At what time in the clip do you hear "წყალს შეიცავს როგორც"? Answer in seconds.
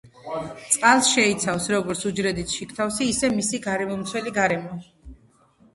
0.75-2.01